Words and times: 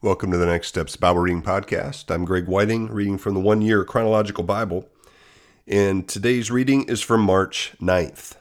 Welcome 0.00 0.30
to 0.30 0.36
the 0.36 0.46
Next 0.46 0.68
Steps 0.68 0.94
Bible 0.94 1.18
Reading 1.18 1.42
Podcast. 1.42 2.08
I'm 2.14 2.24
Greg 2.24 2.46
Whiting, 2.46 2.86
reading 2.86 3.18
from 3.18 3.34
the 3.34 3.40
One 3.40 3.60
Year 3.60 3.82
Chronological 3.82 4.44
Bible. 4.44 4.88
And 5.66 6.06
today's 6.06 6.52
reading 6.52 6.84
is 6.84 7.00
from 7.00 7.20
March 7.20 7.72
9th. 7.82 8.36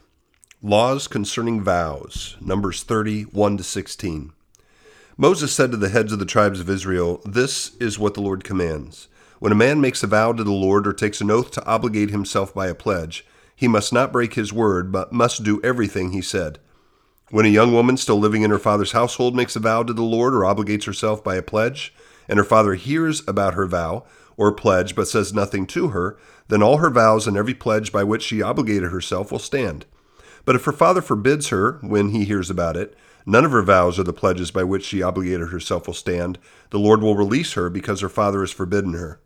Laws 0.61 1.07
concerning 1.07 1.63
vows, 1.63 2.37
Numbers 2.39 2.83
30, 2.83 3.23
1 3.23 3.57
to 3.57 3.63
16. 3.63 4.33
Moses 5.17 5.51
said 5.51 5.71
to 5.71 5.77
the 5.77 5.89
heads 5.89 6.13
of 6.13 6.19
the 6.19 6.25
tribes 6.25 6.59
of 6.59 6.69
Israel, 6.69 7.21
This 7.25 7.75
is 7.77 7.97
what 7.97 8.13
the 8.13 8.21
Lord 8.21 8.43
commands. 8.43 9.07
When 9.39 9.51
a 9.51 9.55
man 9.55 9.81
makes 9.81 10.03
a 10.03 10.07
vow 10.07 10.33
to 10.33 10.43
the 10.43 10.51
Lord 10.51 10.85
or 10.85 10.93
takes 10.93 11.21
an 11.21 11.31
oath 11.31 11.49
to 11.53 11.65
obligate 11.65 12.11
himself 12.11 12.53
by 12.53 12.67
a 12.67 12.75
pledge, 12.75 13.25
he 13.55 13.67
must 13.67 13.91
not 13.91 14.13
break 14.13 14.35
his 14.35 14.53
word, 14.53 14.91
but 14.91 15.11
must 15.11 15.43
do 15.43 15.59
everything 15.63 16.11
he 16.11 16.21
said. 16.21 16.59
When 17.29 17.45
a 17.45 17.49
young 17.49 17.73
woman 17.73 17.97
still 17.97 18.17
living 18.17 18.43
in 18.43 18.51
her 18.51 18.59
father's 18.59 18.93
household 18.93 19.35
makes 19.35 19.57
a 19.57 19.59
vow 19.59 19.83
to 19.83 19.91
the 19.91 20.01
Lord 20.01 20.33
or 20.33 20.45
obligates 20.45 20.85
herself 20.85 21.21
by 21.21 21.35
a 21.35 21.41
pledge, 21.41 21.93
and 22.29 22.37
her 22.37 22.45
father 22.45 22.75
hears 22.75 23.27
about 23.27 23.53
her 23.53 23.65
vow 23.65 24.05
or 24.37 24.53
pledge 24.53 24.95
but 24.95 25.09
says 25.09 25.33
nothing 25.33 25.67
to 25.67 25.89
her, 25.89 26.17
then 26.47 26.63
all 26.63 26.77
her 26.77 26.89
vows 26.89 27.27
and 27.27 27.35
every 27.35 27.53
pledge 27.53 27.91
by 27.91 28.03
which 28.03 28.23
she 28.23 28.41
obligated 28.41 28.91
herself 28.91 29.29
will 29.29 29.39
stand. 29.39 29.85
But 30.45 30.55
if 30.55 30.63
her 30.63 30.71
father 30.71 31.01
forbids 31.01 31.49
her 31.49 31.79
when 31.81 32.11
he 32.11 32.23
hears 32.23 32.49
about 32.49 32.77
it, 32.77 32.95
none 33.25 33.43
of 33.43 33.51
her 33.51 33.61
vows 33.61 33.99
or 33.99 34.03
the 34.03 34.13
pledges 34.13 34.49
by 34.49 34.63
which 34.63 34.85
she 34.85 35.03
obligated 35.03 35.49
herself 35.49 35.87
will 35.87 35.93
stand. 35.93 36.39
The 36.69 36.79
Lord 36.79 37.01
will 37.01 37.17
release 37.17 37.53
her 37.53 37.69
because 37.69 37.99
her 37.99 38.07
father 38.07 38.39
has 38.39 38.53
forbidden 38.53 38.93
her. 38.93 39.19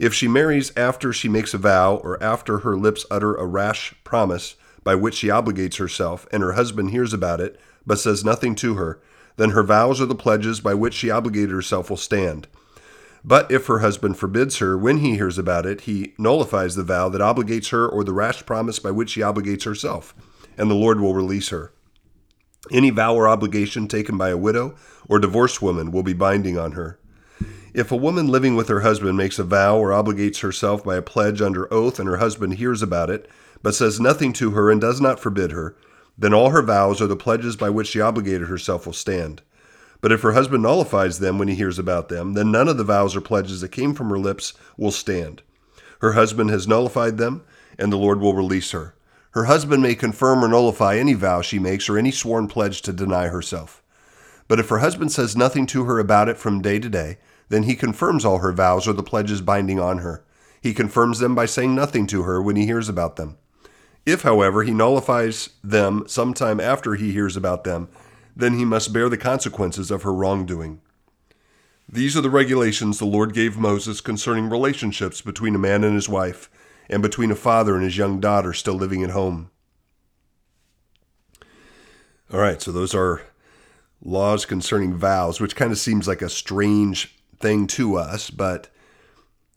If 0.00 0.14
she 0.14 0.28
marries 0.28 0.72
after 0.78 1.12
she 1.12 1.28
makes 1.28 1.52
a 1.52 1.58
vow 1.58 1.96
or 1.96 2.22
after 2.22 2.58
her 2.58 2.74
lips 2.74 3.04
utter 3.10 3.34
a 3.34 3.44
rash 3.44 3.94
promise, 4.02 4.56
by 4.88 4.94
which 4.94 5.16
she 5.16 5.26
obligates 5.26 5.76
herself, 5.76 6.26
and 6.32 6.42
her 6.42 6.52
husband 6.52 6.92
hears 6.92 7.12
about 7.12 7.42
it, 7.42 7.60
but 7.86 7.98
says 7.98 8.24
nothing 8.24 8.54
to 8.54 8.76
her, 8.76 8.98
then 9.36 9.50
her 9.50 9.62
vows 9.62 10.00
or 10.00 10.06
the 10.06 10.14
pledges 10.14 10.60
by 10.60 10.72
which 10.72 10.94
she 10.94 11.10
obligated 11.10 11.50
herself 11.50 11.90
will 11.90 11.98
stand. 11.98 12.46
But 13.22 13.50
if 13.50 13.66
her 13.66 13.80
husband 13.80 14.16
forbids 14.16 14.60
her 14.60 14.78
when 14.78 15.00
he 15.00 15.16
hears 15.16 15.36
about 15.36 15.66
it, 15.66 15.82
he 15.82 16.14
nullifies 16.16 16.74
the 16.74 16.84
vow 16.84 17.10
that 17.10 17.20
obligates 17.20 17.68
her 17.68 17.86
or 17.86 18.02
the 18.02 18.14
rash 18.14 18.46
promise 18.46 18.78
by 18.78 18.90
which 18.90 19.10
she 19.10 19.20
obligates 19.20 19.64
herself, 19.64 20.14
and 20.56 20.70
the 20.70 20.74
Lord 20.74 21.00
will 21.00 21.12
release 21.12 21.50
her. 21.50 21.70
Any 22.72 22.88
vow 22.88 23.14
or 23.14 23.28
obligation 23.28 23.88
taken 23.88 24.16
by 24.16 24.30
a 24.30 24.38
widow 24.38 24.74
or 25.06 25.18
divorced 25.18 25.60
woman 25.60 25.92
will 25.92 26.02
be 26.02 26.14
binding 26.14 26.56
on 26.56 26.72
her. 26.72 26.98
If 27.74 27.92
a 27.92 27.96
woman 27.96 28.28
living 28.28 28.56
with 28.56 28.68
her 28.68 28.80
husband 28.80 29.18
makes 29.18 29.38
a 29.38 29.44
vow 29.44 29.76
or 29.76 29.90
obligates 29.90 30.40
herself 30.40 30.82
by 30.82 30.96
a 30.96 31.02
pledge 31.02 31.42
under 31.42 31.70
oath 31.70 31.98
and 31.98 32.08
her 32.08 32.16
husband 32.16 32.54
hears 32.54 32.80
about 32.80 33.10
it, 33.10 33.28
but 33.62 33.74
says 33.74 34.00
nothing 34.00 34.32
to 34.34 34.52
her 34.52 34.70
and 34.70 34.80
does 34.80 35.00
not 35.00 35.20
forbid 35.20 35.52
her, 35.52 35.76
then 36.16 36.34
all 36.34 36.50
her 36.50 36.62
vows 36.62 37.00
or 37.00 37.06
the 37.06 37.16
pledges 37.16 37.56
by 37.56 37.70
which 37.70 37.88
she 37.88 38.00
obligated 38.00 38.48
herself 38.48 38.86
will 38.86 38.92
stand. 38.92 39.42
But 40.00 40.12
if 40.12 40.22
her 40.22 40.32
husband 40.32 40.62
nullifies 40.62 41.18
them 41.18 41.38
when 41.38 41.48
he 41.48 41.54
hears 41.54 41.78
about 41.78 42.08
them, 42.08 42.34
then 42.34 42.50
none 42.52 42.68
of 42.68 42.76
the 42.76 42.84
vows 42.84 43.16
or 43.16 43.20
pledges 43.20 43.60
that 43.60 43.72
came 43.72 43.94
from 43.94 44.10
her 44.10 44.18
lips 44.18 44.52
will 44.76 44.90
stand. 44.90 45.42
Her 46.00 46.12
husband 46.12 46.50
has 46.50 46.68
nullified 46.68 47.18
them, 47.18 47.44
and 47.78 47.92
the 47.92 47.96
Lord 47.96 48.20
will 48.20 48.34
release 48.34 48.70
her. 48.70 48.94
Her 49.32 49.44
husband 49.44 49.82
may 49.82 49.94
confirm 49.94 50.44
or 50.44 50.48
nullify 50.48 50.96
any 50.96 51.14
vow 51.14 51.42
she 51.42 51.58
makes 51.58 51.88
or 51.88 51.98
any 51.98 52.10
sworn 52.10 52.48
pledge 52.48 52.82
to 52.82 52.92
deny 52.92 53.28
herself. 53.28 53.82
But 54.46 54.58
if 54.58 54.68
her 54.68 54.78
husband 54.78 55.12
says 55.12 55.36
nothing 55.36 55.66
to 55.66 55.84
her 55.84 55.98
about 55.98 56.28
it 56.28 56.38
from 56.38 56.62
day 56.62 56.78
to 56.78 56.88
day, 56.88 57.18
then 57.48 57.64
he 57.64 57.74
confirms 57.74 58.24
all 58.24 58.38
her 58.38 58.52
vows 58.52 58.88
or 58.88 58.92
the 58.92 59.02
pledges 59.02 59.40
binding 59.40 59.78
on 59.78 59.98
her. 59.98 60.24
He 60.60 60.74
confirms 60.74 61.18
them 61.18 61.34
by 61.34 61.46
saying 61.46 61.74
nothing 61.74 62.06
to 62.08 62.22
her 62.22 62.42
when 62.42 62.56
he 62.56 62.66
hears 62.66 62.88
about 62.88 63.16
them. 63.16 63.36
If, 64.08 64.22
however, 64.22 64.62
he 64.62 64.72
nullifies 64.72 65.50
them 65.62 66.04
sometime 66.06 66.60
after 66.60 66.94
he 66.94 67.12
hears 67.12 67.36
about 67.36 67.64
them, 67.64 67.88
then 68.34 68.54
he 68.54 68.64
must 68.64 68.90
bear 68.90 69.10
the 69.10 69.18
consequences 69.18 69.90
of 69.90 70.02
her 70.02 70.14
wrongdoing. 70.14 70.80
These 71.86 72.16
are 72.16 72.22
the 72.22 72.30
regulations 72.30 72.98
the 72.98 73.04
Lord 73.04 73.34
gave 73.34 73.58
Moses 73.58 74.00
concerning 74.00 74.48
relationships 74.48 75.20
between 75.20 75.54
a 75.54 75.58
man 75.58 75.84
and 75.84 75.94
his 75.94 76.08
wife, 76.08 76.48
and 76.88 77.02
between 77.02 77.30
a 77.30 77.36
father 77.36 77.74
and 77.74 77.84
his 77.84 77.98
young 77.98 78.18
daughter 78.18 78.54
still 78.54 78.76
living 78.76 79.04
at 79.04 79.10
home. 79.10 79.50
All 82.32 82.40
right, 82.40 82.62
so 82.62 82.72
those 82.72 82.94
are 82.94 83.20
laws 84.02 84.46
concerning 84.46 84.96
vows, 84.96 85.38
which 85.38 85.54
kind 85.54 85.70
of 85.70 85.78
seems 85.78 86.08
like 86.08 86.22
a 86.22 86.30
strange 86.30 87.14
thing 87.40 87.66
to 87.66 87.96
us, 87.96 88.30
but 88.30 88.68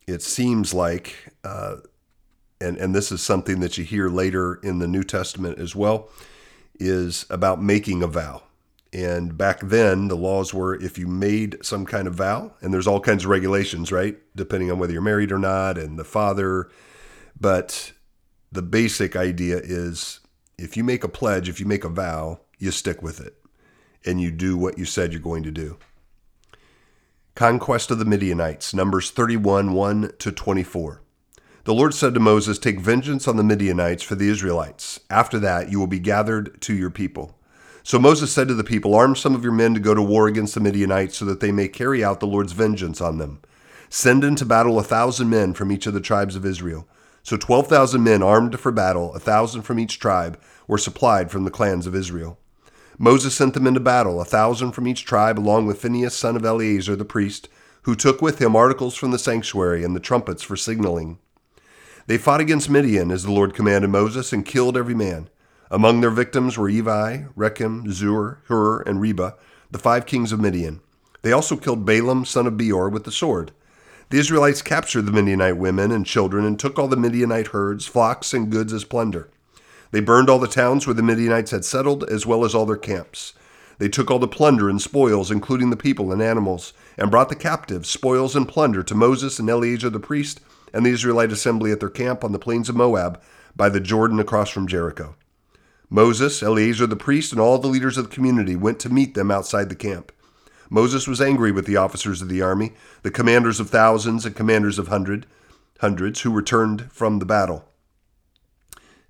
it 0.07 0.21
seems 0.21 0.73
like 0.73 1.15
uh, 1.45 1.77
and, 2.61 2.77
and 2.77 2.95
this 2.95 3.11
is 3.11 3.21
something 3.21 3.59
that 3.59 3.77
you 3.77 3.83
hear 3.83 4.09
later 4.09 4.55
in 4.55 4.79
the 4.79 4.87
New 4.87 5.03
Testament 5.03 5.59
as 5.59 5.75
well, 5.75 6.09
is 6.79 7.25
about 7.29 7.61
making 7.61 8.03
a 8.03 8.07
vow. 8.07 8.43
And 8.93 9.37
back 9.37 9.61
then, 9.61 10.09
the 10.09 10.17
laws 10.17 10.53
were 10.53 10.75
if 10.75 10.97
you 10.97 11.07
made 11.07 11.57
some 11.63 11.85
kind 11.85 12.07
of 12.07 12.15
vow, 12.15 12.53
and 12.61 12.73
there's 12.73 12.87
all 12.87 12.99
kinds 12.99 13.23
of 13.23 13.29
regulations, 13.29 13.91
right? 13.91 14.17
Depending 14.35 14.69
on 14.69 14.79
whether 14.79 14.91
you're 14.91 15.01
married 15.01 15.31
or 15.31 15.39
not, 15.39 15.77
and 15.77 15.97
the 15.97 16.03
father. 16.03 16.69
But 17.39 17.93
the 18.51 18.61
basic 18.61 19.15
idea 19.15 19.57
is 19.57 20.19
if 20.57 20.75
you 20.75 20.83
make 20.83 21.03
a 21.03 21.09
pledge, 21.09 21.47
if 21.47 21.59
you 21.59 21.65
make 21.65 21.85
a 21.85 21.89
vow, 21.89 22.41
you 22.59 22.71
stick 22.71 23.01
with 23.01 23.19
it 23.19 23.35
and 24.05 24.19
you 24.19 24.31
do 24.31 24.57
what 24.57 24.77
you 24.77 24.85
said 24.85 25.11
you're 25.11 25.21
going 25.21 25.43
to 25.43 25.51
do. 25.51 25.77
Conquest 27.35 27.91
of 27.91 27.99
the 27.99 28.05
Midianites, 28.05 28.73
Numbers 28.73 29.09
31 29.09 29.73
1 29.73 30.13
to 30.19 30.31
24. 30.31 31.01
The 31.63 31.75
Lord 31.75 31.93
said 31.93 32.15
to 32.15 32.19
Moses, 32.19 32.57
Take 32.57 32.79
vengeance 32.79 33.27
on 33.27 33.37
the 33.37 33.43
Midianites 33.43 34.01
for 34.01 34.15
the 34.15 34.27
Israelites. 34.29 34.99
After 35.11 35.37
that, 35.39 35.71
you 35.71 35.79
will 35.79 35.85
be 35.85 35.99
gathered 35.99 36.59
to 36.61 36.73
your 36.73 36.89
people. 36.89 37.37
So 37.83 37.99
Moses 37.99 38.33
said 38.33 38.47
to 38.47 38.55
the 38.55 38.63
people, 38.63 38.95
Arm 38.95 39.15
some 39.15 39.35
of 39.35 39.43
your 39.43 39.53
men 39.53 39.75
to 39.75 39.79
go 39.79 39.93
to 39.93 40.01
war 40.01 40.27
against 40.27 40.55
the 40.55 40.59
Midianites, 40.59 41.17
so 41.17 41.25
that 41.25 41.39
they 41.39 41.51
may 41.51 41.67
carry 41.67 42.03
out 42.03 42.19
the 42.19 42.25
Lord's 42.25 42.53
vengeance 42.53 42.99
on 42.99 43.19
them. 43.19 43.41
Send 43.89 44.23
into 44.23 44.43
battle 44.43 44.79
a 44.79 44.83
thousand 44.83 45.29
men 45.29 45.53
from 45.53 45.71
each 45.71 45.85
of 45.85 45.93
the 45.93 46.01
tribes 46.01 46.35
of 46.35 46.47
Israel. 46.47 46.87
So 47.21 47.37
twelve 47.37 47.67
thousand 47.67 48.03
men 48.03 48.23
armed 48.23 48.59
for 48.59 48.71
battle, 48.71 49.13
a 49.13 49.19
thousand 49.19 49.61
from 49.61 49.77
each 49.77 49.99
tribe, 49.99 50.41
were 50.67 50.79
supplied 50.79 51.29
from 51.29 51.43
the 51.43 51.51
clans 51.51 51.85
of 51.85 51.93
Israel. 51.93 52.39
Moses 52.97 53.35
sent 53.35 53.53
them 53.53 53.67
into 53.67 53.79
battle, 53.79 54.19
a 54.19 54.25
thousand 54.25 54.71
from 54.71 54.87
each 54.87 55.05
tribe, 55.05 55.37
along 55.37 55.67
with 55.67 55.79
Phinehas 55.79 56.15
son 56.15 56.35
of 56.35 56.43
Eleazar 56.43 56.95
the 56.95 57.05
priest, 57.05 57.49
who 57.83 57.93
took 57.93 58.19
with 58.19 58.41
him 58.41 58.55
articles 58.55 58.95
from 58.95 59.11
the 59.11 59.19
sanctuary 59.19 59.83
and 59.83 59.95
the 59.95 59.99
trumpets 59.99 60.41
for 60.41 60.55
signaling. 60.55 61.19
They 62.07 62.17
fought 62.17 62.41
against 62.41 62.69
Midian 62.69 63.11
as 63.11 63.23
the 63.23 63.31
Lord 63.31 63.53
commanded 63.53 63.89
Moses 63.89 64.33
and 64.33 64.45
killed 64.45 64.75
every 64.75 64.95
man. 64.95 65.29
Among 65.69 66.01
their 66.01 66.09
victims 66.09 66.57
were 66.57 66.69
Evi, 66.69 67.31
Rekem, 67.35 67.91
Zur, 67.91 68.39
Hur, 68.47 68.81
and 68.81 68.99
Reba, 68.99 69.35
the 69.69 69.79
five 69.79 70.05
kings 70.05 70.31
of 70.31 70.39
Midian. 70.39 70.81
They 71.21 71.31
also 71.31 71.55
killed 71.55 71.85
Balaam, 71.85 72.25
son 72.25 72.47
of 72.47 72.57
Beor, 72.57 72.89
with 72.89 73.03
the 73.03 73.11
sword. 73.11 73.51
The 74.09 74.19
Israelites 74.19 74.61
captured 74.61 75.05
the 75.05 75.11
Midianite 75.11 75.55
women 75.55 75.91
and 75.91 76.05
children 76.05 76.43
and 76.43 76.59
took 76.59 76.77
all 76.77 76.89
the 76.89 76.97
Midianite 76.97 77.47
herds, 77.47 77.85
flocks, 77.85 78.33
and 78.33 78.51
goods 78.51 78.73
as 78.73 78.83
plunder. 78.83 79.29
They 79.91 80.01
burned 80.01 80.29
all 80.29 80.39
the 80.39 80.47
towns 80.47 80.85
where 80.85 80.93
the 80.93 81.03
Midianites 81.03 81.51
had 81.51 81.63
settled, 81.63 82.03
as 82.09 82.25
well 82.25 82.43
as 82.43 82.55
all 82.55 82.65
their 82.65 82.75
camps. 82.75 83.33
They 83.77 83.87
took 83.87 84.11
all 84.11 84.19
the 84.19 84.27
plunder 84.27 84.69
and 84.69 84.81
spoils, 84.81 85.31
including 85.31 85.69
the 85.69 85.77
people 85.77 86.11
and 86.11 86.21
animals, 86.21 86.73
and 86.97 87.09
brought 87.09 87.29
the 87.29 87.35
captives, 87.35 87.89
spoils, 87.89 88.35
and 88.35 88.47
plunder 88.47 88.83
to 88.83 88.95
Moses 88.95 89.39
and 89.39 89.49
Eleazar 89.49 89.89
the 89.89 89.99
priest 89.99 90.41
and 90.73 90.85
the 90.85 90.89
Israelite 90.89 91.31
assembly 91.31 91.71
at 91.71 91.79
their 91.79 91.89
camp 91.89 92.23
on 92.23 92.31
the 92.31 92.39
plains 92.39 92.69
of 92.69 92.75
Moab 92.75 93.21
by 93.55 93.69
the 93.69 93.79
Jordan 93.79 94.19
across 94.19 94.49
from 94.49 94.67
Jericho. 94.67 95.15
Moses, 95.89 96.41
Eleazar 96.41 96.87
the 96.87 96.95
priest, 96.95 97.31
and 97.31 97.41
all 97.41 97.57
the 97.57 97.67
leaders 97.67 97.97
of 97.97 98.09
the 98.09 98.15
community 98.15 98.55
went 98.55 98.79
to 98.79 98.89
meet 98.89 99.13
them 99.13 99.29
outside 99.29 99.67
the 99.67 99.75
camp. 99.75 100.11
Moses 100.69 101.05
was 101.05 101.19
angry 101.19 101.51
with 101.51 101.65
the 101.65 101.75
officers 101.75 102.21
of 102.21 102.29
the 102.29 102.41
army, 102.41 102.71
the 103.03 103.11
commanders 103.11 103.59
of 103.59 103.69
thousands 103.69 104.25
and 104.25 104.33
commanders 104.33 104.79
of 104.79 104.87
hundred, 104.87 105.25
hundreds 105.81 106.21
who 106.21 106.31
returned 106.31 106.89
from 106.93 107.19
the 107.19 107.25
battle. 107.25 107.65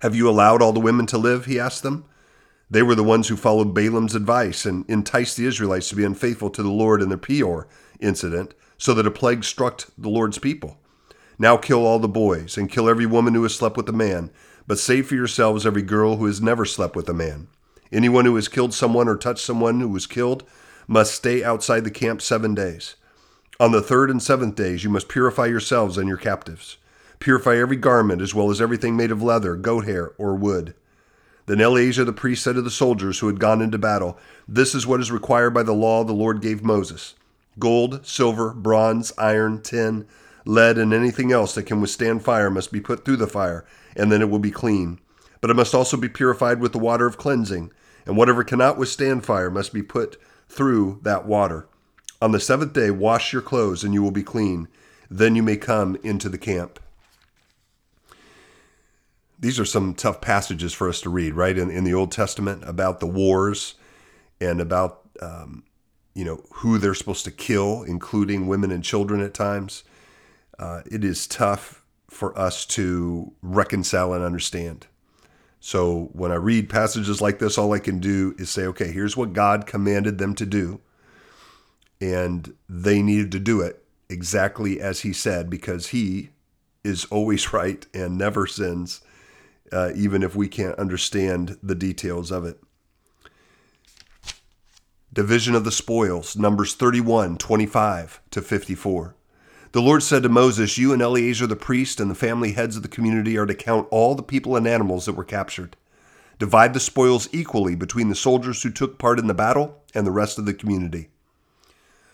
Have 0.00 0.16
you 0.16 0.28
allowed 0.28 0.60
all 0.60 0.72
the 0.72 0.80
women 0.80 1.06
to 1.06 1.18
live? 1.18 1.44
He 1.44 1.60
asked 1.60 1.84
them. 1.84 2.04
They 2.68 2.82
were 2.82 2.96
the 2.96 3.04
ones 3.04 3.28
who 3.28 3.36
followed 3.36 3.74
Balaam's 3.74 4.16
advice 4.16 4.66
and 4.66 4.84
enticed 4.88 5.36
the 5.36 5.46
Israelites 5.46 5.88
to 5.90 5.94
be 5.94 6.04
unfaithful 6.04 6.50
to 6.50 6.62
the 6.64 6.70
Lord 6.70 7.00
in 7.00 7.10
the 7.10 7.18
Peor 7.18 7.68
incident, 8.00 8.54
so 8.76 8.92
that 8.94 9.06
a 9.06 9.12
plague 9.12 9.44
struck 9.44 9.84
the 9.96 10.08
Lord's 10.08 10.38
people. 10.38 10.78
Now 11.38 11.56
kill 11.56 11.86
all 11.86 11.98
the 11.98 12.08
boys, 12.08 12.56
and 12.56 12.70
kill 12.70 12.88
every 12.88 13.06
woman 13.06 13.34
who 13.34 13.42
has 13.42 13.54
slept 13.54 13.76
with 13.76 13.88
a 13.88 13.92
man, 13.92 14.30
but 14.66 14.78
save 14.78 15.06
for 15.06 15.14
yourselves 15.14 15.66
every 15.66 15.82
girl 15.82 16.16
who 16.16 16.26
has 16.26 16.40
never 16.40 16.64
slept 16.64 16.96
with 16.96 17.08
a 17.08 17.14
man. 17.14 17.48
Anyone 17.90 18.24
who 18.24 18.36
has 18.36 18.48
killed 18.48 18.72
someone 18.72 19.08
or 19.08 19.16
touched 19.16 19.44
someone 19.44 19.80
who 19.80 19.88
was 19.88 20.06
killed 20.06 20.44
must 20.86 21.14
stay 21.14 21.44
outside 21.44 21.84
the 21.84 21.90
camp 21.90 22.22
seven 22.22 22.54
days. 22.54 22.96
On 23.60 23.70
the 23.70 23.82
third 23.82 24.10
and 24.10 24.22
seventh 24.22 24.54
days 24.54 24.82
you 24.82 24.90
must 24.90 25.08
purify 25.08 25.46
yourselves 25.46 25.98
and 25.98 26.08
your 26.08 26.16
captives. 26.16 26.78
Purify 27.18 27.56
every 27.56 27.76
garment 27.76 28.20
as 28.20 28.34
well 28.34 28.50
as 28.50 28.60
everything 28.60 28.96
made 28.96 29.10
of 29.10 29.22
leather, 29.22 29.54
goat 29.54 29.84
hair, 29.84 30.12
or 30.18 30.34
wood. 30.34 30.74
Then 31.46 31.60
Eleazar 31.60 32.04
the 32.04 32.12
priest 32.12 32.42
said 32.42 32.54
to 32.54 32.62
the 32.62 32.70
soldiers 32.70 33.18
who 33.18 33.26
had 33.26 33.40
gone 33.40 33.60
into 33.60 33.78
battle, 33.78 34.18
This 34.48 34.74
is 34.74 34.86
what 34.86 35.00
is 35.00 35.12
required 35.12 35.50
by 35.50 35.62
the 35.62 35.74
law 35.74 36.02
the 36.02 36.12
Lord 36.12 36.40
gave 36.40 36.62
Moses 36.62 37.14
gold, 37.58 38.06
silver, 38.06 38.54
bronze, 38.54 39.12
iron, 39.18 39.60
tin 39.60 40.06
Lead 40.44 40.78
and 40.78 40.92
anything 40.92 41.32
else 41.32 41.54
that 41.54 41.64
can 41.64 41.80
withstand 41.80 42.24
fire 42.24 42.50
must 42.50 42.72
be 42.72 42.80
put 42.80 43.04
through 43.04 43.16
the 43.16 43.26
fire, 43.26 43.64
and 43.96 44.10
then 44.10 44.22
it 44.22 44.30
will 44.30 44.38
be 44.38 44.50
clean. 44.50 44.98
But 45.40 45.50
it 45.50 45.56
must 45.56 45.74
also 45.74 45.96
be 45.96 46.08
purified 46.08 46.60
with 46.60 46.72
the 46.72 46.78
water 46.78 47.06
of 47.06 47.16
cleansing, 47.16 47.72
and 48.06 48.16
whatever 48.16 48.42
cannot 48.44 48.78
withstand 48.78 49.24
fire 49.24 49.50
must 49.50 49.72
be 49.72 49.82
put 49.82 50.20
through 50.48 51.00
that 51.02 51.26
water. 51.26 51.68
On 52.20 52.32
the 52.32 52.40
seventh 52.40 52.72
day, 52.72 52.90
wash 52.90 53.32
your 53.32 53.42
clothes, 53.42 53.82
and 53.82 53.94
you 53.94 54.02
will 54.02 54.12
be 54.12 54.22
clean. 54.22 54.68
Then 55.10 55.34
you 55.34 55.42
may 55.42 55.56
come 55.56 55.96
into 56.02 56.28
the 56.28 56.38
camp. 56.38 56.78
These 59.38 59.58
are 59.58 59.64
some 59.64 59.94
tough 59.94 60.20
passages 60.20 60.72
for 60.72 60.88
us 60.88 61.00
to 61.00 61.10
read, 61.10 61.34
right? 61.34 61.58
In, 61.58 61.68
in 61.68 61.82
the 61.82 61.94
Old 61.94 62.12
Testament 62.12 62.62
about 62.64 63.00
the 63.00 63.08
wars 63.08 63.74
and 64.40 64.60
about, 64.60 65.00
um, 65.20 65.64
you 66.14 66.24
know, 66.24 66.44
who 66.54 66.78
they're 66.78 66.94
supposed 66.94 67.24
to 67.24 67.32
kill, 67.32 67.82
including 67.82 68.46
women 68.46 68.70
and 68.70 68.84
children 68.84 69.20
at 69.20 69.34
times. 69.34 69.82
Uh, 70.58 70.82
it 70.90 71.04
is 71.04 71.26
tough 71.26 71.84
for 72.08 72.38
us 72.38 72.66
to 72.66 73.32
reconcile 73.42 74.12
and 74.12 74.24
understand. 74.24 74.86
So 75.60 76.10
when 76.12 76.32
I 76.32 76.36
read 76.36 76.68
passages 76.68 77.20
like 77.20 77.38
this, 77.38 77.56
all 77.56 77.72
I 77.72 77.78
can 77.78 78.00
do 78.00 78.34
is 78.36 78.50
say, 78.50 78.64
okay, 78.66 78.90
here's 78.90 79.16
what 79.16 79.32
God 79.32 79.64
commanded 79.64 80.18
them 80.18 80.34
to 80.34 80.44
do. 80.44 80.80
And 82.00 82.54
they 82.68 83.00
needed 83.00 83.30
to 83.32 83.38
do 83.38 83.60
it 83.60 83.82
exactly 84.08 84.80
as 84.80 85.00
He 85.00 85.12
said, 85.12 85.48
because 85.48 85.88
He 85.88 86.30
is 86.82 87.04
always 87.06 87.52
right 87.52 87.86
and 87.94 88.18
never 88.18 88.46
sins, 88.46 89.02
uh, 89.70 89.92
even 89.94 90.22
if 90.22 90.34
we 90.34 90.48
can't 90.48 90.78
understand 90.78 91.58
the 91.62 91.76
details 91.76 92.30
of 92.30 92.44
it. 92.44 92.60
Division 95.12 95.54
of 95.54 95.64
the 95.64 95.70
spoils, 95.70 96.36
Numbers 96.36 96.74
31, 96.74 97.38
25 97.38 98.20
to 98.30 98.42
54. 98.42 99.14
The 99.72 99.80
Lord 99.80 100.02
said 100.02 100.22
to 100.24 100.28
Moses, 100.28 100.76
You 100.76 100.92
and 100.92 101.00
Eleazar 101.00 101.46
the 101.46 101.56
priest 101.56 101.98
and 101.98 102.10
the 102.10 102.14
family 102.14 102.52
heads 102.52 102.76
of 102.76 102.82
the 102.82 102.88
community 102.88 103.38
are 103.38 103.46
to 103.46 103.54
count 103.54 103.88
all 103.90 104.14
the 104.14 104.22
people 104.22 104.54
and 104.54 104.66
animals 104.68 105.06
that 105.06 105.14
were 105.14 105.24
captured. 105.24 105.76
Divide 106.38 106.74
the 106.74 106.80
spoils 106.80 107.26
equally 107.32 107.74
between 107.74 108.10
the 108.10 108.14
soldiers 108.14 108.62
who 108.62 108.70
took 108.70 108.98
part 108.98 109.18
in 109.18 109.28
the 109.28 109.34
battle 109.34 109.82
and 109.94 110.06
the 110.06 110.10
rest 110.10 110.38
of 110.38 110.44
the 110.44 110.52
community. 110.52 111.08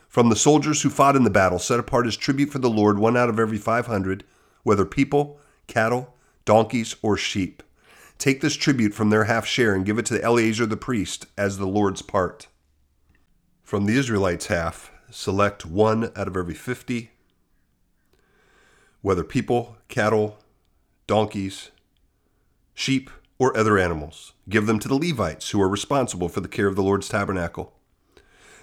From 0.08 0.28
the 0.28 0.36
soldiers 0.36 0.82
who 0.82 0.88
fought 0.88 1.16
in 1.16 1.24
the 1.24 1.30
battle, 1.30 1.58
set 1.58 1.80
apart 1.80 2.06
as 2.06 2.16
tribute 2.16 2.50
for 2.50 2.60
the 2.60 2.70
Lord 2.70 2.96
one 3.00 3.16
out 3.16 3.28
of 3.28 3.40
every 3.40 3.58
500, 3.58 4.22
whether 4.62 4.84
people, 4.84 5.40
cattle, 5.66 6.14
donkeys, 6.44 6.94
or 7.02 7.16
sheep. 7.16 7.64
Take 8.18 8.40
this 8.40 8.54
tribute 8.54 8.94
from 8.94 9.10
their 9.10 9.24
half 9.24 9.46
share 9.46 9.74
and 9.74 9.84
give 9.84 9.98
it 9.98 10.06
to 10.06 10.22
Eleazar 10.22 10.66
the 10.66 10.76
priest 10.76 11.26
as 11.36 11.58
the 11.58 11.66
Lord's 11.66 12.02
part. 12.02 12.46
From 13.64 13.86
the 13.86 13.98
Israelites' 13.98 14.46
half, 14.46 14.92
select 15.10 15.66
one 15.66 16.12
out 16.14 16.28
of 16.28 16.36
every 16.36 16.54
50 16.54 17.10
whether 19.08 19.24
people, 19.24 19.78
cattle, 19.88 20.36
donkeys, 21.06 21.70
sheep, 22.74 23.08
or 23.38 23.56
other 23.56 23.78
animals. 23.78 24.34
Give 24.50 24.66
them 24.66 24.78
to 24.80 24.86
the 24.86 24.98
Levites, 24.98 25.48
who 25.48 25.62
are 25.62 25.68
responsible 25.68 26.28
for 26.28 26.42
the 26.42 26.46
care 26.46 26.66
of 26.66 26.76
the 26.76 26.82
Lord's 26.82 27.08
tabernacle. 27.08 27.72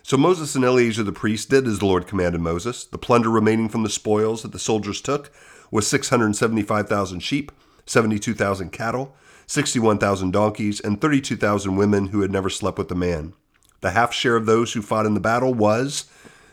So 0.04 0.18
Moses 0.18 0.54
and 0.54 0.64
Eleazar 0.64 1.02
the 1.02 1.12
priest 1.12 1.50
did 1.50 1.66
as 1.66 1.80
the 1.80 1.88
Lord 1.88 2.06
commanded 2.06 2.42
Moses. 2.42 2.84
The 2.84 3.00
plunder 3.00 3.32
remaining 3.32 3.70
from 3.70 3.82
the 3.82 3.90
spoils 3.90 4.44
that 4.44 4.52
the 4.52 4.60
soldiers 4.60 5.02
took 5.02 5.32
was 5.72 5.88
675,000 5.88 7.22
sheep, 7.22 7.52
72,000 7.88 8.72
cattle, 8.72 9.16
61,000 9.48 10.30
donkeys, 10.30 10.80
and 10.80 11.02
32,000 11.02 11.76
women 11.76 12.10
who 12.10 12.22
had 12.22 12.30
never 12.30 12.52
slept 12.52 12.78
with 12.78 12.92
a 12.92 12.96
man. 12.96 13.34
The 13.82 13.92
half 13.92 14.14
share 14.14 14.36
of 14.36 14.46
those 14.46 14.74
who 14.74 14.84
fought 14.84 15.08
in 15.08 15.16
the 15.16 15.20
battle 15.20 15.56
was 15.56 16.06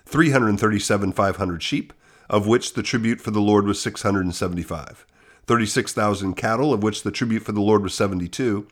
337,500 0.06 1.62
sheep, 1.62 1.92
of 2.32 2.46
which 2.46 2.72
the 2.72 2.82
tribute 2.82 3.20
for 3.20 3.30
the 3.30 3.40
Lord 3.40 3.66
was 3.66 3.80
675, 3.80 5.06
36,000 5.46 6.34
cattle, 6.34 6.72
of 6.72 6.82
which 6.82 7.02
the 7.02 7.10
tribute 7.10 7.42
for 7.42 7.52
the 7.52 7.60
Lord 7.60 7.82
was 7.82 7.94
72, 7.94 8.66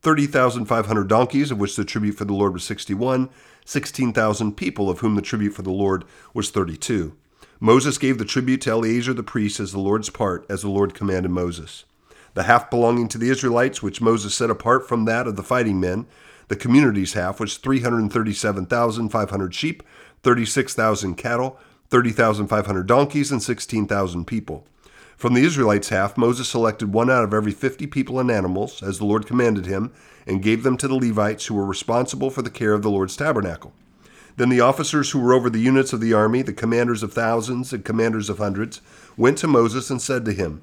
30,500 0.00 1.08
donkeys, 1.08 1.50
of 1.50 1.58
which 1.58 1.76
the 1.76 1.84
tribute 1.84 2.16
for 2.16 2.24
the 2.24 2.32
Lord 2.32 2.54
was 2.54 2.64
61, 2.64 3.28
16,000 3.66 4.56
people, 4.56 4.88
of 4.88 5.00
whom 5.00 5.14
the 5.14 5.22
tribute 5.22 5.52
for 5.52 5.60
the 5.60 5.70
Lord 5.70 6.04
was 6.32 6.50
32. 6.50 7.14
Moses 7.60 7.98
gave 7.98 8.16
the 8.16 8.24
tribute 8.24 8.62
to 8.62 8.70
Eleazar 8.70 9.12
the 9.12 9.22
priest 9.22 9.60
as 9.60 9.72
the 9.72 9.78
Lord's 9.78 10.10
part, 10.10 10.46
as 10.48 10.62
the 10.62 10.70
Lord 10.70 10.94
commanded 10.94 11.30
Moses. 11.30 11.84
The 12.34 12.44
half 12.44 12.70
belonging 12.70 13.08
to 13.08 13.18
the 13.18 13.28
Israelites, 13.28 13.82
which 13.82 14.00
Moses 14.00 14.34
set 14.34 14.48
apart 14.48 14.88
from 14.88 15.04
that 15.04 15.26
of 15.26 15.36
the 15.36 15.42
fighting 15.42 15.78
men, 15.78 16.06
the 16.48 16.56
community's 16.56 17.12
half 17.12 17.38
was 17.38 17.58
337,500 17.58 19.54
sheep, 19.54 19.82
36,000 20.22 21.14
cattle, 21.14 21.60
30,500 21.92 22.86
donkeys, 22.86 23.30
and 23.30 23.42
16,000 23.42 24.24
people. 24.24 24.66
From 25.14 25.34
the 25.34 25.44
Israelites' 25.44 25.90
half, 25.90 26.16
Moses 26.16 26.48
selected 26.48 26.90
one 26.90 27.10
out 27.10 27.22
of 27.22 27.34
every 27.34 27.52
50 27.52 27.86
people 27.88 28.18
and 28.18 28.30
animals, 28.30 28.82
as 28.82 28.96
the 28.96 29.04
Lord 29.04 29.26
commanded 29.26 29.66
him, 29.66 29.92
and 30.26 30.42
gave 30.42 30.62
them 30.62 30.78
to 30.78 30.88
the 30.88 30.94
Levites, 30.94 31.44
who 31.46 31.54
were 31.54 31.66
responsible 31.66 32.30
for 32.30 32.40
the 32.40 32.48
care 32.48 32.72
of 32.72 32.80
the 32.80 32.90
Lord's 32.90 33.14
tabernacle. 33.14 33.74
Then 34.38 34.48
the 34.48 34.62
officers 34.62 35.10
who 35.10 35.20
were 35.20 35.34
over 35.34 35.50
the 35.50 35.60
units 35.60 35.92
of 35.92 36.00
the 36.00 36.14
army, 36.14 36.40
the 36.40 36.54
commanders 36.54 37.02
of 37.02 37.12
thousands 37.12 37.74
and 37.74 37.84
commanders 37.84 38.30
of 38.30 38.38
hundreds, 38.38 38.80
went 39.18 39.36
to 39.38 39.46
Moses 39.46 39.90
and 39.90 40.00
said 40.00 40.24
to 40.24 40.32
him, 40.32 40.62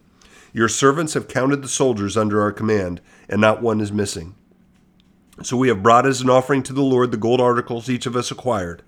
Your 0.52 0.68
servants 0.68 1.14
have 1.14 1.28
counted 1.28 1.62
the 1.62 1.68
soldiers 1.68 2.18
under 2.18 2.42
our 2.42 2.52
command, 2.52 3.02
and 3.30 3.40
not 3.40 3.62
one 3.62 3.82
is 3.82 3.92
missing. 3.92 4.34
So 5.44 5.56
we 5.56 5.68
have 5.68 5.84
brought 5.84 6.08
as 6.08 6.22
an 6.22 6.30
offering 6.32 6.64
to 6.64 6.74
the 6.74 6.82
Lord 6.82 7.12
the 7.12 7.18
gold 7.18 7.40
articles 7.40 7.88
each 7.88 8.08
of 8.08 8.16
us 8.16 8.32
acquired 8.32 8.82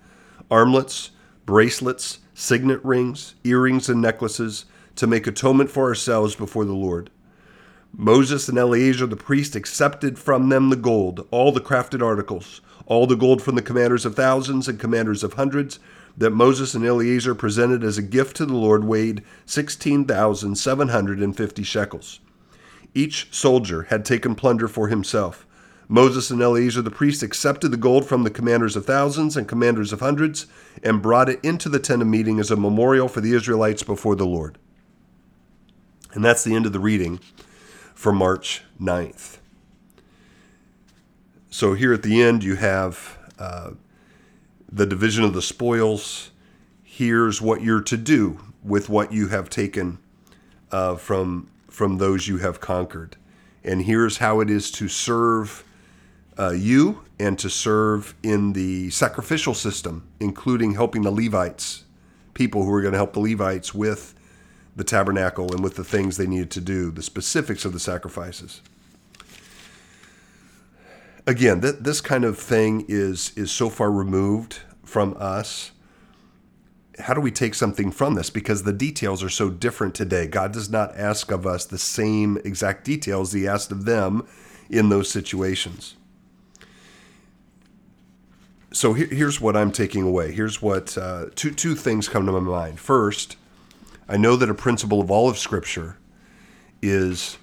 armlets, 0.50 1.12
bracelets, 1.46 2.18
signet 2.42 2.84
rings, 2.84 3.36
earrings, 3.44 3.88
and 3.88 4.02
necklaces 4.02 4.66
to 4.96 5.06
make 5.06 5.28
atonement 5.28 5.70
for 5.70 5.88
ourselves 5.88 6.36
before 6.36 6.66
the 6.66 6.74
Lord. 6.74 7.12
Moses 7.96 8.50
and 8.50 8.58
Eleazar 8.58 9.06
the 9.06 9.16
priest 9.16 9.56
accepted 9.56 10.18
from 10.18 10.50
them 10.50 10.72
the 10.72 10.76
gold, 10.76 11.28
all 11.30 11.52
the 11.52 11.62
crafted 11.62 12.02
articles, 12.02 12.60
all 12.88 13.06
the 13.06 13.16
gold 13.16 13.44
from 13.44 13.54
the 13.54 13.62
commanders 13.62 14.08
of 14.08 14.16
thousands 14.16 14.68
and 14.68 14.80
commanders 14.80 15.24
of 15.24 15.34
hundreds, 15.34 15.78
that 16.18 16.32
Moses 16.32 16.74
and 16.74 16.84
Eleazar 16.84 17.36
presented 17.36 17.84
as 17.84 18.00
a 18.00 18.02
gift 18.02 18.38
to 18.38 18.48
the 18.48 18.56
Lord 18.56 18.86
weighed 18.86 19.22
16,750 19.46 21.64
shekels. 21.64 22.22
Each 22.96 23.28
soldier 23.32 23.84
had 23.84 24.04
taken 24.04 24.34
plunder 24.34 24.68
for 24.68 24.88
himself. 24.88 25.46
Moses 25.92 26.32
and 26.32 26.42
Eleazar 26.42 26.82
the 26.82 26.90
priest 26.90 27.22
accepted 27.22 27.68
the 27.68 27.76
gold 27.76 28.06
from 28.06 28.24
the 28.24 28.30
commanders 28.30 28.78
of 28.78 28.86
thousands 28.86 29.36
and 29.36 29.46
commanders 29.46 29.92
of 29.92 30.00
hundreds 30.00 30.48
and 30.82 31.02
brought 31.02 31.28
it 31.28 31.44
into 31.44 31.68
the 31.68 31.80
tent 31.80 32.02
of 32.02 32.08
meeting 32.08 32.40
as 32.40 32.50
a 32.50 32.56
memorial 32.56 33.10
for 33.10 33.20
the 33.20 33.34
Israelites 33.34 33.84
before 33.84 34.16
the 34.16 34.26
Lord. 34.26 34.58
And 36.14 36.24
that's 36.24 36.46
the 36.46 36.56
end 36.56 36.66
of 36.66 36.72
the 36.72 36.80
reading 36.80 37.20
for 37.94 38.14
March 38.14 38.64
9th. 38.80 39.40
So 41.50 41.74
here 41.74 41.92
at 41.92 42.04
the 42.04 42.22
end, 42.22 42.42
you 42.42 42.56
have 42.56 43.20
uh, 43.38 43.72
the 44.72 44.86
division 44.86 45.26
of 45.26 45.34
the 45.34 45.42
spoils. 45.42 46.32
Here's 46.84 47.42
what 47.42 47.64
you're 47.64 47.82
to 47.82 47.98
do 47.98 48.40
with 48.64 48.88
what 48.88 49.12
you 49.12 49.28
have 49.28 49.50
taken 49.50 49.98
uh, 50.72 50.96
from, 50.96 51.52
from 51.68 51.98
those 51.98 52.30
you 52.30 52.38
have 52.38 52.62
conquered. 52.62 53.18
And 53.62 53.82
here's 53.82 54.20
how 54.20 54.40
it 54.40 54.50
is 54.50 54.72
to 54.72 54.88
serve 54.88 55.66
uh, 56.38 56.52
you 56.52 57.04
and 57.20 57.38
to 57.40 57.50
serve 57.50 58.16
in 58.24 58.54
the 58.54 58.90
sacrificial 58.90 59.54
system, 59.54 60.08
including 60.20 60.74
helping 60.74 61.04
the 61.04 61.12
Levites, 61.12 61.84
people 62.34 62.64
who 62.64 62.74
are 62.74 62.82
going 62.82 62.94
to 62.94 62.98
help 62.98 63.14
the 63.14 63.20
Levites 63.20 63.74
with 63.74 64.16
the 64.76 64.84
tabernacle 64.84 65.52
and 65.52 65.64
with 65.64 65.76
the 65.76 65.84
things 65.84 66.18
they 66.18 66.26
needed 66.26 66.50
to 66.52 66.62
do, 66.62 66.92
the 66.92 67.04
specifics 67.04 67.66
of 67.66 67.74
the 67.74 67.80
sacrifices. 67.80 68.62
Again, 71.28 71.62
th- 71.62 71.76
this 71.80 72.02
kind 72.02 72.24
of 72.24 72.38
thing 72.38 72.86
is 72.88 73.32
is 73.36 73.52
so 73.52 73.70
far 73.70 73.92
removed 73.92 74.60
from 74.84 75.16
us. 75.20 75.72
How 77.00 77.14
do 77.14 77.22
we 77.22 77.32
take 77.32 77.54
something 77.54 77.92
from 77.92 78.16
this? 78.16 78.30
Because 78.30 78.64
the 78.64 78.74
details 78.74 79.24
are 79.24 79.30
so 79.30 79.50
different 79.50 79.94
today. 79.94 80.28
God 80.28 80.52
does 80.52 80.70
not 80.70 80.96
ask 80.98 81.32
of 81.32 81.46
us 81.46 81.66
the 81.66 81.78
same 81.78 82.38
exact 82.44 82.86
details 82.86 83.34
He 83.34 83.48
asked 83.48 83.72
of 83.72 83.86
them 83.86 84.26
in 84.70 84.90
those 84.90 85.10
situations 85.10 85.96
so 88.74 88.94
here, 88.94 89.08
here's 89.08 89.42
what 89.42 89.56
I'm 89.56 89.72
taking 89.72 90.04
away. 90.04 90.32
Here's 90.32 90.62
what 90.62 90.98
uh, 90.98 91.26
two 91.36 91.52
two 91.52 91.76
things 91.76 92.08
come 92.08 92.26
to 92.26 92.32
my 92.32 92.40
mind. 92.40 92.80
First, 92.80 93.38
I 94.08 94.18
know 94.18 94.36
that 94.36 94.50
a 94.50 94.54
principle 94.54 95.02
of 95.02 95.12
all 95.12 95.30
of 95.30 95.38
Scripture 95.38 95.98
is 96.82 97.38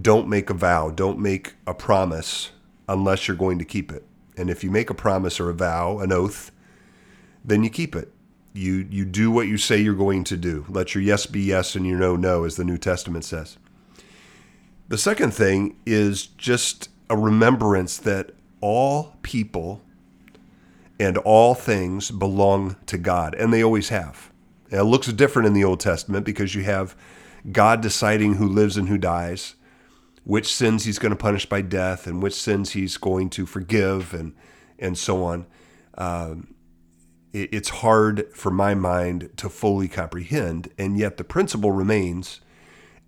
don't 0.00 0.28
make 0.28 0.50
a 0.50 0.54
vow, 0.54 0.90
don't 0.90 1.18
make 1.18 1.54
a 1.66 1.74
promise 1.74 2.50
unless 2.88 3.28
you're 3.28 3.36
going 3.36 3.58
to 3.58 3.64
keep 3.64 3.92
it. 3.92 4.04
And 4.36 4.50
if 4.50 4.64
you 4.64 4.70
make 4.70 4.90
a 4.90 4.94
promise 4.94 5.38
or 5.38 5.50
a 5.50 5.54
vow, 5.54 5.98
an 5.98 6.12
oath, 6.12 6.50
then 7.44 7.62
you 7.62 7.70
keep 7.70 7.94
it. 7.94 8.12
You 8.52 8.86
you 8.88 9.04
do 9.04 9.30
what 9.30 9.48
you 9.48 9.58
say 9.58 9.78
you're 9.78 9.94
going 9.94 10.24
to 10.24 10.36
do. 10.36 10.64
Let 10.68 10.94
your 10.94 11.02
yes 11.02 11.26
be 11.26 11.40
yes 11.40 11.74
and 11.74 11.86
your 11.86 11.98
no 11.98 12.14
no, 12.14 12.44
as 12.44 12.56
the 12.56 12.64
New 12.64 12.78
Testament 12.78 13.24
says. 13.24 13.58
The 14.88 14.98
second 14.98 15.32
thing 15.32 15.76
is 15.84 16.26
just 16.26 16.90
a 17.10 17.16
remembrance 17.16 17.96
that 17.98 18.30
all 18.60 19.16
people 19.22 19.82
and 20.98 21.18
all 21.18 21.54
things 21.54 22.10
belong 22.10 22.76
to 22.86 22.98
God, 22.98 23.34
and 23.34 23.52
they 23.52 23.62
always 23.62 23.88
have. 23.88 24.30
it 24.70 24.82
looks 24.82 25.06
different 25.08 25.46
in 25.46 25.52
the 25.52 25.64
Old 25.64 25.80
Testament 25.80 26.24
because 26.24 26.54
you 26.54 26.62
have 26.64 26.96
God 27.50 27.80
deciding 27.80 28.34
who 28.34 28.48
lives 28.48 28.76
and 28.76 28.88
who 28.88 28.98
dies, 28.98 29.54
which 30.24 30.52
sins 30.52 30.84
he's 30.84 30.98
going 30.98 31.10
to 31.10 31.16
punish 31.16 31.46
by 31.46 31.60
death, 31.60 32.06
and 32.06 32.22
which 32.22 32.34
sins 32.34 32.70
he's 32.70 32.96
going 32.96 33.30
to 33.30 33.46
forgive, 33.46 34.14
and 34.14 34.34
and 34.78 34.96
so 34.96 35.24
on. 35.24 35.46
Um, 35.96 36.54
it's 37.34 37.68
hard 37.68 38.28
for 38.32 38.50
my 38.50 38.74
mind 38.74 39.30
to 39.38 39.48
fully 39.48 39.88
comprehend. 39.88 40.70
And 40.78 40.96
yet 40.96 41.16
the 41.16 41.24
principle 41.24 41.72
remains 41.72 42.40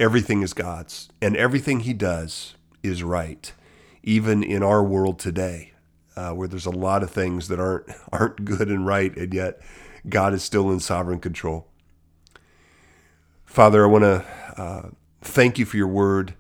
everything 0.01 0.43
is 0.43 0.53
God's, 0.53 1.09
and 1.23 1.37
everything 1.37 1.81
He 1.81 1.93
does 1.93 2.57
is 2.83 3.03
right, 3.03 3.53
even 4.03 4.43
in 4.43 4.63
our 4.63 4.83
world 4.83 5.21
today, 5.21 5.73
uh, 6.17 6.33
where 6.33 6.49
there's 6.49 6.67
a 6.67 6.71
lot 6.71 7.03
of 7.03 7.11
things 7.11 7.49
that 7.49 7.61
aren't 7.61 7.87
aren't 8.13 8.45
good 8.45 8.69
and 8.69 8.87
right, 8.87 9.17
and 9.17 9.33
yet 9.35 9.61
God 10.09 10.35
is 10.35 10.43
still 10.43 10.71
in 10.71 10.81
sovereign 10.81 11.21
control. 11.21 11.69
Father, 13.45 13.85
I 13.85 13.87
want 13.87 14.05
to 14.05 14.25
uh, 14.61 14.91
thank 15.23 15.59
you 15.59 15.65
for 15.65 15.77
your 15.77 15.89
word. 15.89 16.35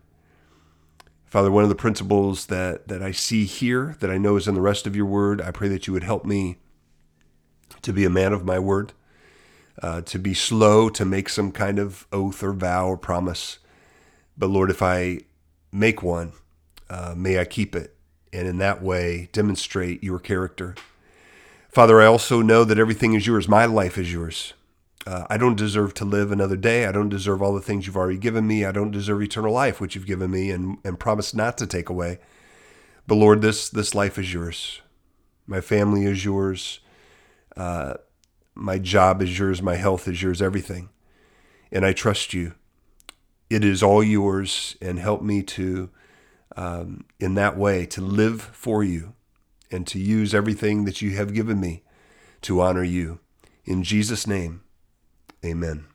Father, 1.25 1.50
one 1.50 1.64
of 1.64 1.68
the 1.68 1.75
principles 1.75 2.47
that, 2.47 2.88
that 2.88 3.02
I 3.02 3.11
see 3.11 3.45
here, 3.45 3.97
that 4.00 4.11
I 4.11 4.18
know 4.18 4.37
is 4.37 4.47
in 4.47 4.54
the 4.54 4.61
rest 4.61 4.87
of 4.87 4.95
your 4.95 5.06
word, 5.06 5.40
I 5.40 5.50
pray 5.50 5.68
that 5.68 5.87
you 5.87 5.92
would 5.92 6.04
help 6.04 6.25
me 6.25 6.59
to 7.83 7.92
be 7.92 8.04
a 8.04 8.11
man 8.11 8.33
of 8.33 8.45
my 8.45 8.59
word, 8.59 8.92
uh, 9.83 10.02
to 10.02 10.18
be 10.18 10.35
slow 10.35 10.88
to 10.90 11.04
make 11.04 11.28
some 11.28 11.52
kind 11.52 11.78
of 11.78 12.06
oath 12.12 12.42
or 12.42 12.52
vow 12.52 12.88
or 12.88 12.97
promise. 12.97 13.59
But 14.38 14.50
Lord, 14.50 14.71
if 14.71 14.83
I 14.83 15.21
make 15.73 16.02
one, 16.02 16.33
uh, 16.88 17.14
may 17.16 17.38
I 17.38 17.45
keep 17.45 17.75
it, 17.75 17.96
and 18.37 18.47
in 18.47 18.59
that 18.59 18.83
way 18.83 19.28
demonstrate 19.33 20.05
your 20.05 20.19
character. 20.19 20.75
Father, 21.71 22.00
I 22.00 22.07
also 22.07 22.43
know 22.43 22.64
that 22.64 22.78
everything 22.78 23.14
is 23.14 23.26
yours. 23.26 23.49
My 23.49 23.64
life 23.64 23.99
is 23.99 24.12
yours. 24.12 24.52
Uh, 25.07 25.25
I 25.31 25.37
don't 25.37 25.57
deserve 25.57 25.95
to 25.95 26.05
live 26.05 26.33
another 26.33 26.57
day. 26.57 26.87
I 26.87 26.93
don't 26.93 27.09
deserve 27.09 27.40
all 27.40 27.55
the 27.55 27.61
things 27.61 27.87
you've 27.87 27.97
already 27.97 28.19
given 28.19 28.47
me. 28.47 28.64
I 28.64 28.73
don't 28.73 28.90
deserve 28.90 29.23
eternal 29.23 29.52
life, 29.52 29.81
which 29.81 29.95
you've 29.95 30.07
given 30.07 30.31
me 30.31 30.50
and, 30.50 30.78
and 30.85 30.99
promised 30.99 31.35
not 31.35 31.57
to 31.59 31.66
take 31.66 31.88
away. 31.88 32.19
But 33.07 33.16
Lord, 33.16 33.40
this 33.40 33.69
this 33.69 33.95
life 33.95 34.19
is 34.19 34.33
yours. 34.33 34.81
My 35.47 35.61
family 35.61 36.05
is 36.05 36.25
yours. 36.25 36.81
Uh, 37.57 37.95
my 38.55 38.78
job 38.78 39.23
is 39.23 39.38
yours. 39.38 39.62
My 39.62 39.76
health 39.76 40.09
is 40.09 40.23
yours. 40.23 40.43
Everything, 40.43 40.88
and 41.71 41.87
I 41.87 41.93
trust 41.93 42.35
you. 42.35 42.55
It 43.49 43.62
is 43.64 43.83
all 43.83 44.02
yours, 44.02 44.76
and 44.83 44.99
help 44.99 45.23
me 45.23 45.40
to, 45.45 45.90
um, 46.56 47.04
in 47.20 47.34
that 47.34 47.56
way, 47.56 47.86
to 47.86 48.00
live 48.00 48.42
for 48.42 48.82
you, 48.82 49.14
and 49.70 49.86
to 49.88 49.98
use 49.98 50.34
everything 50.34 50.84
that 50.84 51.02
you 51.02 51.16
have 51.16 51.34
given 51.34 51.60
me 51.60 51.82
to 52.42 52.60
honor 52.60 52.84
you. 52.84 53.20
In 53.64 53.82
Jesus' 53.82 54.26
name. 54.26 54.62
Amen. 55.44 55.86